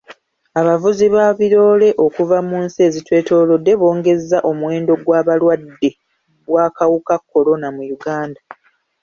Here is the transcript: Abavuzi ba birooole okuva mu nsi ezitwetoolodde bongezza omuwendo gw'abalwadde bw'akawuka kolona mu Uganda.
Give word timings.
Abavuzi 0.59 1.05
ba 1.15 1.25
birooole 1.39 1.89
okuva 2.05 2.37
mu 2.49 2.57
nsi 2.65 2.79
ezitwetoolodde 2.87 3.71
bongezza 3.81 4.37
omuwendo 4.49 4.93
gw'abalwadde 5.03 5.89
bw'akawuka 6.47 7.15
kolona 7.29 7.67
mu 7.75 7.83
Uganda. 7.97 8.39